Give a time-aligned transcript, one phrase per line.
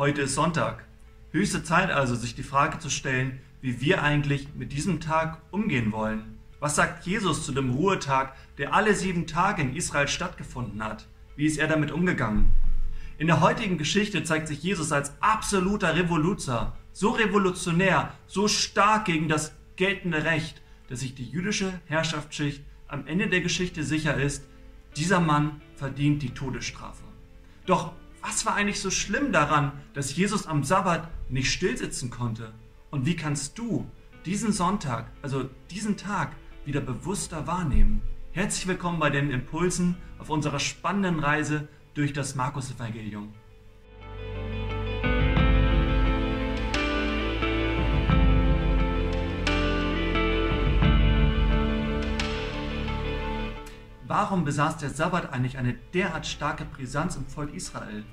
[0.00, 0.86] Heute ist Sonntag.
[1.30, 5.92] Höchste Zeit also, sich die Frage zu stellen, wie wir eigentlich mit diesem Tag umgehen
[5.92, 6.38] wollen.
[6.58, 11.06] Was sagt Jesus zu dem Ruhetag, der alle sieben Tage in Israel stattgefunden hat?
[11.36, 12.50] Wie ist er damit umgegangen?
[13.18, 19.28] In der heutigen Geschichte zeigt sich Jesus als absoluter Revoluzer, so revolutionär, so stark gegen
[19.28, 24.46] das geltende Recht, dass sich die jüdische Herrschaftsschicht am Ende der Geschichte sicher ist,
[24.96, 27.04] dieser Mann verdient die Todesstrafe.
[27.66, 27.92] Doch
[28.22, 32.52] was war eigentlich so schlimm daran, dass Jesus am Sabbat nicht stillsitzen konnte?
[32.90, 33.90] Und wie kannst du
[34.26, 38.02] diesen Sonntag, also diesen Tag, wieder bewusster wahrnehmen?
[38.32, 43.32] Herzlich willkommen bei den Impulsen auf unserer spannenden Reise durch das Markus-Evangelium.
[54.06, 58.04] Warum besaß der Sabbat eigentlich eine derart starke Brisanz im Volk Israel?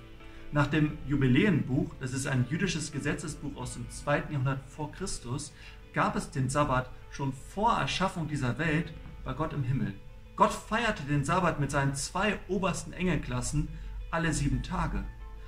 [0.54, 4.24] Nach dem Jubiläenbuch, das ist ein jüdisches Gesetzesbuch aus dem 2.
[4.30, 5.54] Jahrhundert vor Christus,
[5.94, 8.94] gab es den Sabbat schon vor Erschaffung dieser Welt
[9.26, 9.94] bei Gott im Himmel.
[10.38, 13.68] Gott feierte den Sabbat mit seinen zwei obersten Engelklassen
[14.10, 15.04] alle sieben Tage.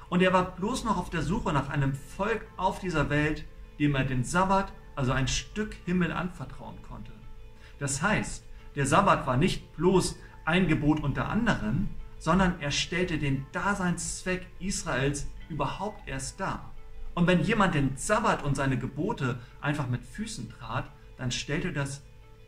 [0.09, 3.45] Und er war bloß noch auf der Suche nach einem Volk auf dieser Welt,
[3.80, 7.13] dem er den Sabbat, also ein Stück Himmel, anvertrauen konnte.
[7.78, 8.44] Das heißt,
[8.75, 11.89] der Sabbat war nicht bloß ein Gebot unter anderem,
[12.20, 16.73] sondern er stellte den Daseinszweck Israels überhaupt erst dar.
[17.16, 22.03] Und wenn jemand den Sabbat und seine Gebote einfach mit Füßen trat, dann stellte das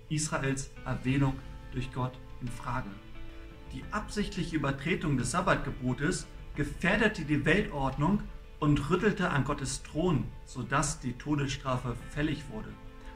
[0.10, 1.34] Israels Erwähnung
[1.74, 2.90] durch Gott in Frage.
[3.74, 8.22] Die absichtliche Übertretung des Sabbatgebotes gefährdete die Weltordnung
[8.60, 12.70] und rüttelte an Gottes Thron, sodass die Todesstrafe fällig wurde.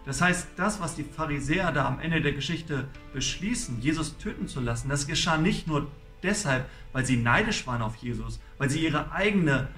[0.06, 4.62] Das heißt, das, was die Pharisäer da am Ende der Geschichte beschließen, Jesus töten zu
[4.62, 5.88] lassen, das geschah nicht nur
[6.26, 9.70] deshalb, weil sie neidisch waren auf Jesus, weil sie ihre eigene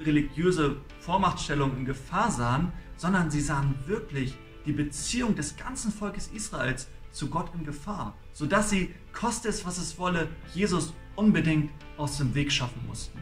[0.00, 4.36] religiöse Vormachtstellung in Gefahr sahen, sondern sie sahen wirklich
[4.66, 9.78] die Beziehung des ganzen Volkes Israels zu Gott in Gefahr, sodass sie, koste es was
[9.78, 13.18] es wolle, Jesus unbedingt aus dem Weg schaffen mussten.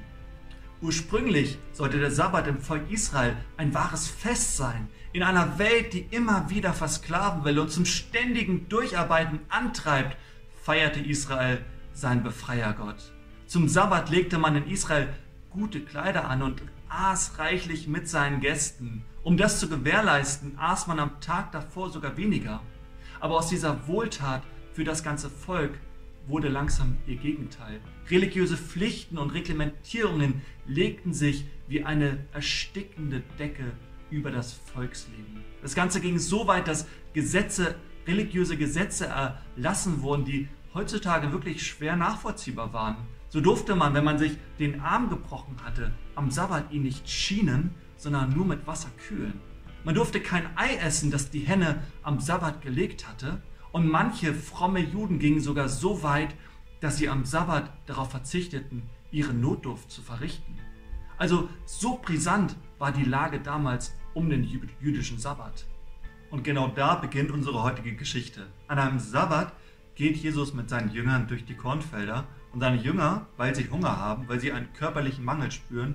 [0.82, 6.06] Ursprünglich sollte der Sabbat im Volk Israel ein wahres Fest sein, in einer Welt, die
[6.10, 10.16] immer wieder versklaven will und zum ständigen Durcharbeiten antreibt,
[10.62, 13.12] feierte Israel seinen Befreiergott.
[13.46, 15.08] Zum Sabbat legte man in Israel
[15.50, 19.04] gute Kleider an und aß reichlich mit seinen Gästen.
[19.22, 22.62] Um das zu gewährleisten, aß man am Tag davor sogar weniger.
[23.20, 24.42] Aber aus dieser Wohltat
[24.72, 25.78] für das ganze Volk
[26.26, 27.80] wurde langsam ihr Gegenteil.
[28.08, 33.72] Religiöse Pflichten und Reglementierungen legten sich wie eine erstickende Decke
[34.10, 35.44] über das Volksleben.
[35.62, 37.74] Das Ganze ging so weit, dass Gesetze,
[38.06, 42.96] religiöse Gesetze erlassen wurden, die heutzutage wirklich schwer nachvollziehbar waren.
[43.28, 47.74] So durfte man, wenn man sich den Arm gebrochen hatte, am Sabbat ihn nicht schienen,
[47.96, 49.40] sondern nur mit Wasser kühlen.
[49.84, 53.40] Man durfte kein Ei essen, das die Henne am Sabbat gelegt hatte.
[53.72, 56.34] Und manche fromme Juden gingen sogar so weit,
[56.80, 58.82] dass sie am Sabbat darauf verzichteten,
[59.12, 60.58] ihre Notdurft zu verrichten.
[61.18, 64.44] Also so brisant war die Lage damals um den
[64.80, 65.66] jüdischen Sabbat.
[66.30, 68.46] Und genau da beginnt unsere heutige Geschichte.
[68.68, 69.52] An einem Sabbat
[70.00, 74.26] geht Jesus mit seinen Jüngern durch die Kornfelder und seine Jünger, weil sie Hunger haben,
[74.28, 75.94] weil sie einen körperlichen Mangel spüren,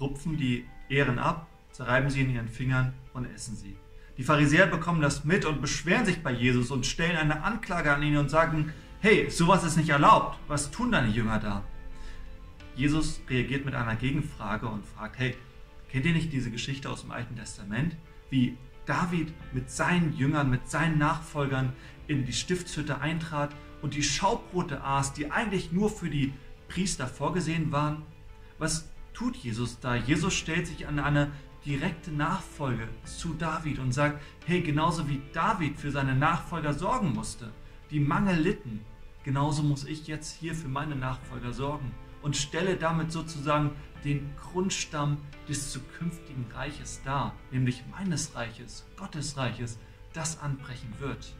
[0.00, 3.76] rupfen die Ehren ab, zerreiben sie in ihren Fingern und essen sie.
[4.16, 8.02] Die Pharisäer bekommen das mit und beschweren sich bei Jesus und stellen eine Anklage an
[8.02, 11.62] ihn und sagen, hey, sowas ist nicht erlaubt, was tun deine Jünger da?
[12.74, 15.36] Jesus reagiert mit einer Gegenfrage und fragt, hey,
[15.92, 17.94] kennt ihr nicht diese Geschichte aus dem Alten Testament,
[18.30, 18.56] wie
[18.88, 21.74] David mit seinen Jüngern, mit seinen Nachfolgern
[22.06, 26.32] in die Stiftshütte eintrat und die Schaubrote aß, die eigentlich nur für die
[26.68, 28.02] Priester vorgesehen waren?
[28.58, 29.94] Was tut Jesus da?
[29.94, 31.30] Jesus stellt sich an eine
[31.66, 37.52] direkte Nachfolge zu David und sagt, hey, genauso wie David für seine Nachfolger sorgen musste,
[37.90, 38.80] die Mangel litten,
[39.22, 43.70] genauso muss ich jetzt hier für meine Nachfolger sorgen und stelle damit sozusagen
[44.04, 45.18] den Grundstamm
[45.48, 49.78] des zukünftigen Reiches dar, nämlich meines Reiches, Gottes Reiches,
[50.12, 51.34] das anbrechen wird.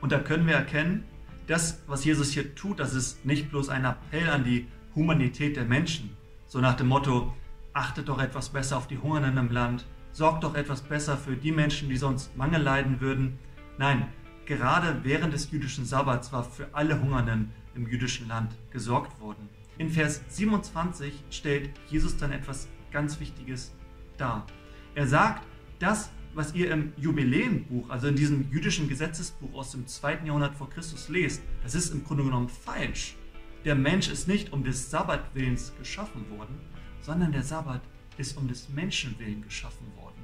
[0.00, 1.04] Und da können wir erkennen,
[1.46, 5.64] das, was Jesus hier tut, das ist nicht bloß ein Appell an die Humanität der
[5.64, 6.16] Menschen,
[6.46, 7.34] so nach dem Motto,
[7.72, 11.52] achtet doch etwas besser auf die Hungernden im Land, sorgt doch etwas besser für die
[11.52, 13.38] Menschen, die sonst Mangel leiden würden.
[13.78, 14.08] Nein,
[14.44, 19.48] gerade während des jüdischen Sabbats war für alle Hungernden im jüdischen Land gesorgt worden.
[19.82, 23.72] In Vers 27 stellt Jesus dann etwas ganz Wichtiges
[24.16, 24.46] dar.
[24.94, 25.44] Er sagt,
[25.80, 30.20] das, was ihr im Jubiläenbuch, also in diesem jüdischen Gesetzesbuch aus dem 2.
[30.24, 33.16] Jahrhundert vor Christus lest, das ist im Grunde genommen falsch.
[33.64, 36.60] Der Mensch ist nicht um des Sabbatwillens geschaffen worden,
[37.00, 37.82] sondern der Sabbat
[38.18, 40.22] ist um des Menschen willen geschaffen worden.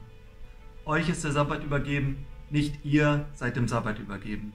[0.85, 4.53] Euch ist der Sabbat übergeben, nicht ihr seid dem Sabbat übergeben.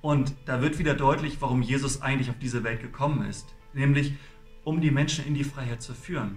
[0.00, 4.14] Und da wird wieder deutlich, warum Jesus eigentlich auf diese Welt gekommen ist, nämlich
[4.64, 6.36] um die Menschen in die Freiheit zu führen.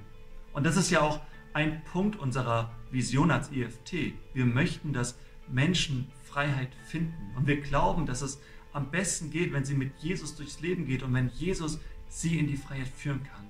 [0.53, 1.19] Und das ist ja auch
[1.53, 4.13] ein Punkt unserer Vision als EFT.
[4.33, 7.35] Wir möchten, dass Menschen Freiheit finden.
[7.35, 8.39] Und wir glauben, dass es
[8.71, 12.47] am besten geht, wenn sie mit Jesus durchs Leben geht und wenn Jesus sie in
[12.47, 13.47] die Freiheit führen kann.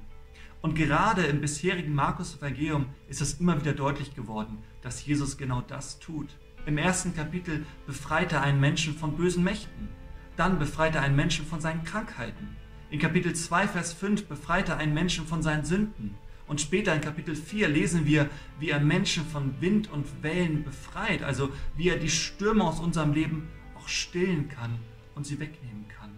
[0.62, 6.00] Und gerade im bisherigen Markus-Evangelium ist es immer wieder deutlich geworden, dass Jesus genau das
[6.00, 6.30] tut.
[6.65, 9.89] Im ersten Kapitel befreit er einen Menschen von bösen Mächten.
[10.38, 12.56] Dann befreit er einen Menschen von seinen Krankheiten.
[12.89, 16.15] In Kapitel 2, Vers 5 befreit er einen Menschen von seinen Sünden.
[16.47, 21.24] Und später in Kapitel 4 lesen wir, wie er Menschen von Wind und Wellen befreit,
[21.24, 24.77] also wie er die Stürme aus unserem Leben auch stillen kann
[25.15, 26.12] und sie wegnehmen kann.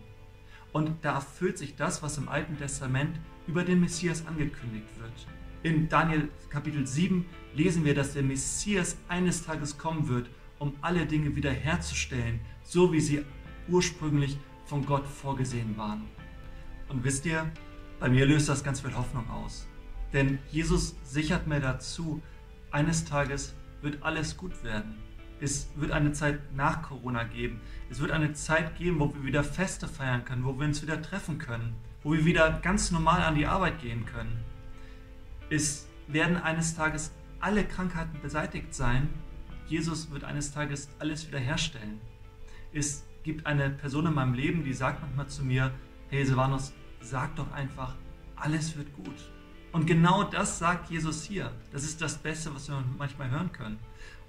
[0.74, 3.18] Und da erfüllt sich das, was im Alten Testament
[3.48, 5.28] über den Messias angekündigt wird.
[5.64, 7.26] In Daniel Kapitel 7
[7.56, 10.30] lesen wir, dass der Messias eines Tages kommen wird,
[10.60, 13.24] um alle Dinge wiederherzustellen, so wie sie
[13.68, 16.04] ursprünglich von Gott vorgesehen waren.
[16.90, 17.52] Und wisst ihr,
[18.00, 19.68] bei mir löst das ganz viel Hoffnung aus.
[20.14, 22.22] Denn Jesus sichert mir dazu,
[22.72, 24.96] eines Tages wird alles gut werden.
[25.42, 27.60] Es wird eine Zeit nach Corona geben.
[27.90, 31.02] Es wird eine Zeit geben, wo wir wieder Feste feiern können, wo wir uns wieder
[31.02, 34.40] treffen können, wo wir wieder ganz normal an die Arbeit gehen können.
[35.50, 39.10] Es werden eines Tages alle Krankheiten beseitigt sein.
[39.68, 42.00] Jesus wird eines Tages alles wiederherstellen.
[42.74, 45.72] Es gibt eine Person in meinem Leben, die sagt manchmal zu mir,
[46.10, 47.96] hey Silvanus, sag doch einfach,
[48.36, 49.32] alles wird gut.
[49.72, 51.52] Und genau das sagt Jesus hier.
[51.72, 53.80] Das ist das Beste, was wir manchmal hören können.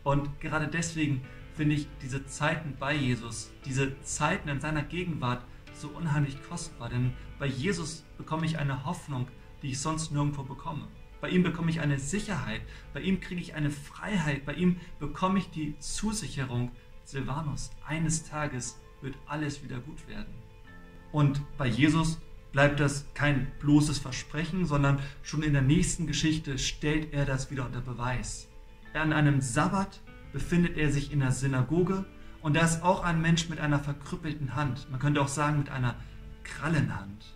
[0.03, 1.23] Und gerade deswegen
[1.55, 6.89] finde ich diese Zeiten bei Jesus, diese Zeiten in seiner Gegenwart so unheimlich kostbar.
[6.89, 9.29] Denn bei Jesus bekomme ich eine Hoffnung,
[9.63, 10.89] die ich sonst nirgendwo bekomme.
[11.21, 12.63] Bei ihm bekomme ich eine Sicherheit,
[12.93, 16.71] bei ihm kriege ich eine Freiheit, bei ihm bekomme ich die Zusicherung,
[17.05, 20.46] Silvanus, eines Tages wird alles wieder gut werden.
[21.17, 22.19] Und bei Jesus
[22.53, 27.65] bleibt das kein bloßes Versprechen, sondern schon in der nächsten Geschichte stellt er das wieder
[27.65, 28.49] unter Beweis.
[28.93, 30.03] An einem Sabbat
[30.35, 32.05] befindet er sich in der Synagoge
[32.43, 34.91] und da ist auch ein Mensch mit einer verkrüppelten Hand.
[34.91, 35.95] Man könnte auch sagen mit einer
[36.45, 37.35] Krallenhand.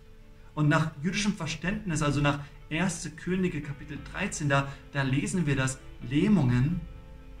[0.53, 2.37] Und nach jüdischem Verständnis, also nach
[2.69, 3.13] 1.
[3.15, 6.81] Könige Kapitel 13, da, da lesen wir, dass Lähmungen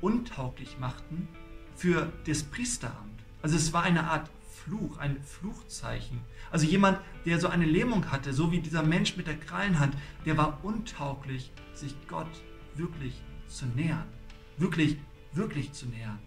[0.01, 1.27] untauglich machten
[1.75, 3.21] für das Priesteramt.
[3.43, 4.27] Also es war eine Art
[4.65, 6.21] Fluch, ein Fluchzeichen.
[6.51, 10.37] Also jemand, der so eine Lähmung hatte, so wie dieser Mensch mit der Krallenhand, der
[10.37, 12.29] war untauglich, sich Gott
[12.75, 14.05] wirklich zu nähern.
[14.57, 14.97] Wirklich,
[15.33, 16.19] wirklich zu nähern.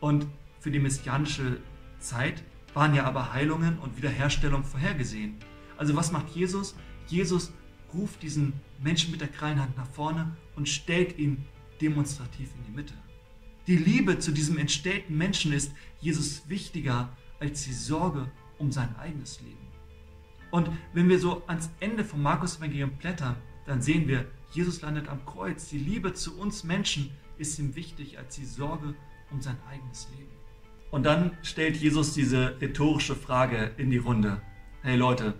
[0.00, 0.26] Und
[0.60, 1.58] für die messianische
[1.98, 2.42] Zeit
[2.74, 5.36] waren ja aber Heilungen und Wiederherstellung vorhergesehen.
[5.76, 6.74] Also was macht Jesus?
[7.06, 7.52] Jesus
[7.92, 11.44] ruft diesen Menschen mit der Krallenhand nach vorne und stellt ihn
[11.80, 12.94] demonstrativ in die Mitte.
[13.66, 17.08] Die Liebe zu diesem entstellten Menschen ist Jesus wichtiger
[17.44, 19.68] als die Sorge um sein eigenes Leben.
[20.50, 23.36] Und wenn wir so ans Ende vom Markus-Evangelium blättern,
[23.66, 25.68] dann sehen wir, Jesus landet am Kreuz.
[25.68, 28.94] Die Liebe zu uns Menschen ist ihm wichtig als die Sorge
[29.30, 30.30] um sein eigenes Leben.
[30.90, 34.40] Und dann stellt Jesus diese rhetorische Frage in die Runde.
[34.82, 35.34] Hey Leute,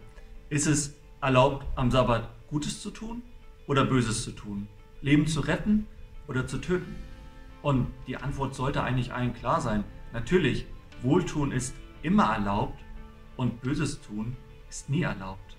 [0.50, 3.23] ist es erlaubt, am Sabbat Gutes zu tun
[3.67, 4.69] oder Böses zu tun?
[5.00, 5.87] Leben zu retten
[6.27, 6.97] oder zu töten?
[7.62, 9.85] Und die Antwort sollte eigentlich allen klar sein.
[10.12, 10.67] Natürlich,
[11.02, 12.78] Wohltun ist immer erlaubt
[13.37, 14.37] und Böses tun
[14.68, 15.56] ist nie erlaubt.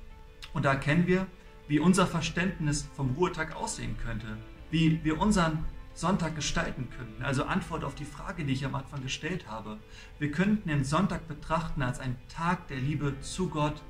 [0.53, 1.27] Und da erkennen wir,
[1.67, 4.37] wie unser Verständnis vom Ruhetag aussehen könnte,
[4.69, 7.23] wie wir unseren Sonntag gestalten könnten.
[7.23, 9.79] Also Antwort auf die Frage, die ich am Anfang gestellt habe.
[10.19, 13.81] Wir könnten den Sonntag betrachten als einen Tag der Liebe zu Gott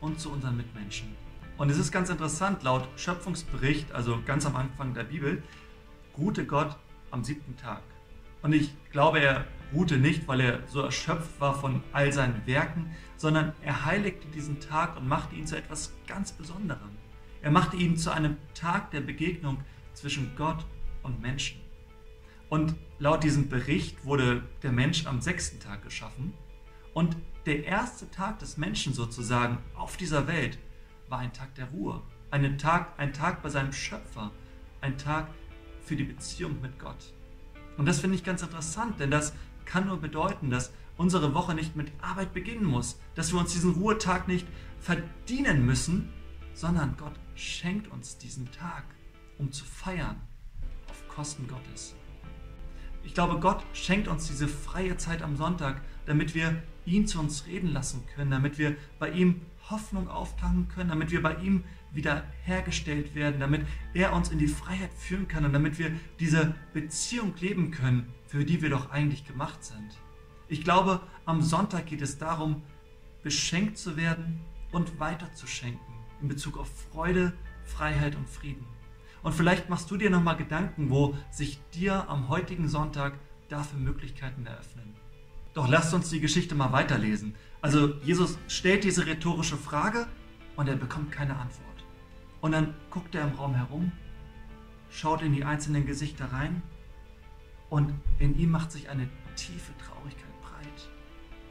[0.00, 1.14] und zu unseren Mitmenschen.
[1.58, 5.42] Und es ist ganz interessant, laut Schöpfungsbericht, also ganz am Anfang der Bibel,
[6.16, 6.76] ruhte Gott
[7.10, 7.82] am siebten Tag.
[8.42, 12.90] Und ich glaube, er ruhte nicht, weil er so erschöpft war von all seinen Werken,
[13.16, 16.90] sondern er heiligte diesen Tag und machte ihn zu etwas ganz Besonderem.
[17.42, 19.58] Er machte ihn zu einem Tag der Begegnung
[19.94, 20.64] zwischen Gott
[21.02, 21.60] und Menschen.
[22.48, 26.34] Und laut diesem Bericht wurde der Mensch am sechsten Tag geschaffen.
[26.92, 30.58] Und der erste Tag des Menschen sozusagen auf dieser Welt
[31.08, 32.02] war ein Tag der Ruhe.
[32.30, 34.32] Ein Tag, ein Tag bei seinem Schöpfer.
[34.80, 35.28] Ein Tag
[35.82, 37.14] für die Beziehung mit Gott.
[37.76, 39.32] Und das finde ich ganz interessant, denn das
[39.70, 43.74] kann nur bedeuten, dass unsere Woche nicht mit Arbeit beginnen muss, dass wir uns diesen
[43.74, 44.46] Ruhetag nicht
[44.80, 46.08] verdienen müssen,
[46.54, 48.82] sondern Gott schenkt uns diesen Tag,
[49.38, 50.16] um zu feiern
[50.88, 51.94] auf Kosten Gottes.
[53.04, 57.46] Ich glaube, Gott schenkt uns diese freie Zeit am Sonntag, damit wir ihn zu uns
[57.46, 63.14] reden lassen können, damit wir bei ihm Hoffnung auftanken können, damit wir bei ihm wiederhergestellt
[63.14, 67.70] werden, damit er uns in die Freiheit führen kann und damit wir diese Beziehung leben
[67.70, 69.98] können, für die wir doch eigentlich gemacht sind.
[70.48, 72.62] Ich glaube, am Sonntag geht es darum,
[73.22, 74.40] beschenkt zu werden
[74.72, 77.32] und weiterzuschenken in Bezug auf Freude,
[77.64, 78.66] Freiheit und Frieden.
[79.22, 84.46] Und vielleicht machst du dir nochmal Gedanken, wo sich dir am heutigen Sonntag dafür Möglichkeiten
[84.46, 84.94] eröffnen.
[85.54, 87.34] Doch lasst uns die Geschichte mal weiterlesen.
[87.60, 90.06] Also Jesus stellt diese rhetorische Frage
[90.56, 91.84] und er bekommt keine Antwort.
[92.40, 93.92] Und dann guckt er im Raum herum,
[94.90, 96.62] schaut in die einzelnen Gesichter rein
[97.68, 100.90] und in ihm macht sich eine tiefe Traurigkeit breit.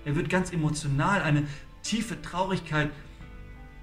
[0.05, 1.47] Er wird ganz emotional, eine
[1.83, 2.91] tiefe Traurigkeit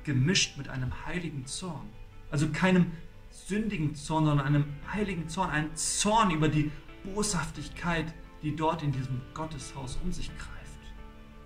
[0.04, 1.88] gemischt mit einem heiligen Zorn.
[2.30, 2.92] Also keinem
[3.30, 6.70] sündigen Zorn, sondern einem heiligen Zorn, ein Zorn über die
[7.04, 8.12] Boshaftigkeit,
[8.46, 10.94] die dort in diesem Gotteshaus um sich greift.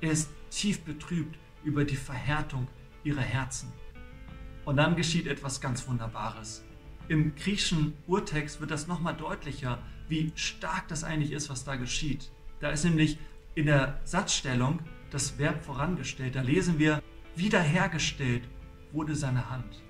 [0.02, 2.68] Er ist tief betrübt über die Verhärtung
[3.04, 3.72] ihrer Herzen.
[4.66, 6.62] Und dann geschieht etwas ganz Wunderbares.
[7.08, 9.78] Im griechischen Urtext wird das nochmal deutlicher,
[10.10, 12.30] wie stark das eigentlich ist, was da geschieht.
[12.60, 13.16] Da ist nämlich
[13.54, 16.34] in der Satzstellung das Verb vorangestellt.
[16.34, 17.02] Da lesen wir,
[17.34, 18.42] wiederhergestellt
[18.92, 19.82] wurde seine Hand.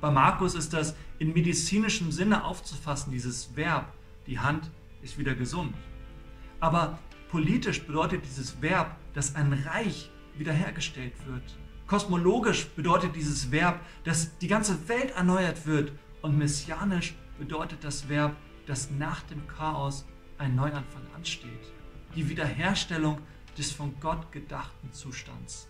[0.00, 3.92] Bei Markus ist das in medizinischem Sinne aufzufassen, dieses Verb,
[4.26, 4.70] die Hand
[5.02, 5.74] ist wieder gesund.
[6.60, 11.42] Aber politisch bedeutet dieses Verb, dass ein Reich wiederhergestellt wird.
[11.86, 15.92] Kosmologisch bedeutet dieses Verb, dass die ganze Welt erneuert wird.
[16.22, 20.06] Und messianisch bedeutet das Verb, dass nach dem Chaos
[20.38, 21.72] ein Neuanfang ansteht.
[22.14, 23.18] Die Wiederherstellung
[23.58, 25.68] des von Gott gedachten Zustands.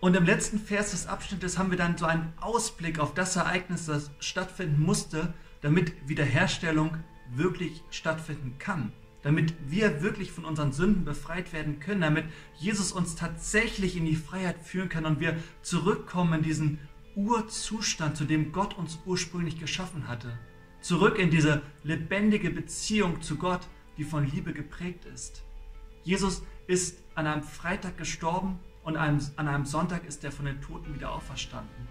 [0.00, 3.86] Und im letzten Vers des Abschnittes haben wir dann so einen Ausblick auf das Ereignis,
[3.86, 5.32] das stattfinden musste,
[5.62, 6.96] damit Wiederherstellung
[7.30, 8.92] wirklich stattfinden kann
[9.26, 12.26] damit wir wirklich von unseren Sünden befreit werden können, damit
[12.60, 16.78] Jesus uns tatsächlich in die Freiheit führen kann und wir zurückkommen in diesen
[17.16, 20.38] Urzustand, zu dem Gott uns ursprünglich geschaffen hatte.
[20.80, 23.66] Zurück in diese lebendige Beziehung zu Gott,
[23.98, 25.42] die von Liebe geprägt ist.
[26.04, 30.94] Jesus ist an einem Freitag gestorben und an einem Sonntag ist er von den Toten
[30.94, 31.88] wieder auferstanden.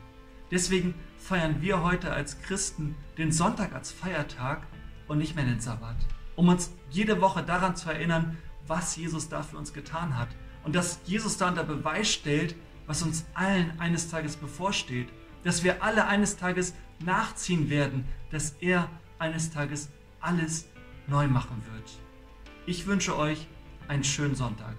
[0.52, 4.66] Deswegen feiern wir heute als Christen den Sonntag als Feiertag
[5.10, 5.98] und nicht mehr den Sabbat
[6.36, 8.38] um uns jede Woche daran zu erinnern,
[8.68, 10.30] was Jesus da für uns getan hat.
[10.64, 12.56] Und dass Jesus da unter Beweis stellt,
[12.88, 15.10] was uns allen eines Tages bevorsteht.
[15.44, 18.90] Dass wir alle eines Tages nachziehen werden, dass er
[19.20, 19.90] eines Tages
[20.20, 20.68] alles
[21.08, 21.92] neu machen wird.
[22.66, 23.48] Ich wünsche euch
[23.88, 24.76] einen schönen Sonntag.